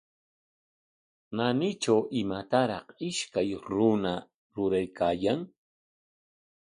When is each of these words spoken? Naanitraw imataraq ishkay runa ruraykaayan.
Naanitraw 1.35 2.01
imataraq 2.21 2.87
ishkay 3.09 3.49
runa 3.73 4.13
ruraykaayan. 4.53 5.41